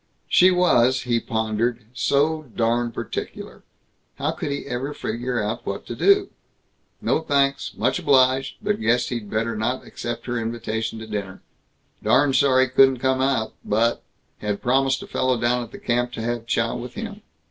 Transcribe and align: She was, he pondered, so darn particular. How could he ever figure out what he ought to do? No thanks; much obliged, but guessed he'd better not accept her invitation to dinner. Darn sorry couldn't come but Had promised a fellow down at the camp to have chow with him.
She 0.27 0.49
was, 0.49 1.03
he 1.03 1.19
pondered, 1.19 1.85
so 1.93 2.47
darn 2.55 2.91
particular. 2.91 3.61
How 4.15 4.31
could 4.31 4.49
he 4.49 4.65
ever 4.65 4.95
figure 4.95 5.39
out 5.43 5.63
what 5.63 5.73
he 5.73 5.77
ought 5.77 5.85
to 5.85 5.95
do? 5.95 6.29
No 7.01 7.21
thanks; 7.21 7.75
much 7.77 7.99
obliged, 7.99 8.55
but 8.63 8.81
guessed 8.81 9.09
he'd 9.09 9.29
better 9.29 9.55
not 9.55 9.85
accept 9.85 10.25
her 10.25 10.39
invitation 10.39 10.97
to 10.97 11.05
dinner. 11.05 11.43
Darn 12.01 12.33
sorry 12.33 12.67
couldn't 12.67 12.97
come 12.97 13.51
but 13.63 14.01
Had 14.39 14.59
promised 14.59 15.03
a 15.03 15.07
fellow 15.07 15.39
down 15.39 15.61
at 15.61 15.71
the 15.71 15.77
camp 15.77 16.13
to 16.13 16.21
have 16.23 16.47
chow 16.47 16.75
with 16.75 16.95
him. 16.95 17.21